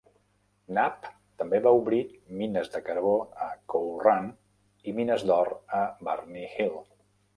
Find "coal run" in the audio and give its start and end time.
3.75-4.33